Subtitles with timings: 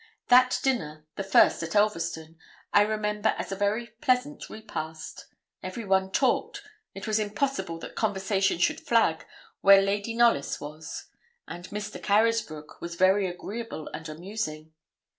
[0.29, 2.35] That dinner, the first at Elverston,
[2.73, 5.27] I remember as a very pleasant repast.
[5.61, 6.63] Everyone talked
[6.95, 9.27] it was impossible that conversation should flag
[9.59, 11.05] where Lady Knollys was;
[11.47, 12.01] and Mr.
[12.01, 14.73] Carysbroke was very agreeable and amusing.